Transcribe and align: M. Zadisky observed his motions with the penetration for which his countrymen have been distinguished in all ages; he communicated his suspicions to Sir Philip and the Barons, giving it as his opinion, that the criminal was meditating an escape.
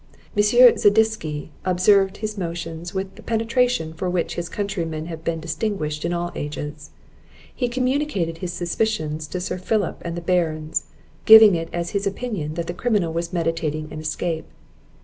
M. 0.35 0.41
Zadisky 0.41 1.51
observed 1.63 2.17
his 2.17 2.35
motions 2.35 2.91
with 2.91 3.13
the 3.13 3.21
penetration 3.21 3.93
for 3.93 4.09
which 4.09 4.33
his 4.33 4.49
countrymen 4.49 5.05
have 5.05 5.23
been 5.23 5.39
distinguished 5.39 6.03
in 6.03 6.11
all 6.11 6.31
ages; 6.33 6.89
he 7.53 7.67
communicated 7.67 8.39
his 8.39 8.51
suspicions 8.51 9.27
to 9.27 9.39
Sir 9.39 9.59
Philip 9.59 10.01
and 10.03 10.17
the 10.17 10.21
Barons, 10.21 10.85
giving 11.25 11.53
it 11.53 11.69
as 11.71 11.91
his 11.91 12.07
opinion, 12.07 12.55
that 12.55 12.65
the 12.65 12.73
criminal 12.73 13.13
was 13.13 13.31
meditating 13.31 13.89
an 13.93 13.99
escape. 13.99 14.47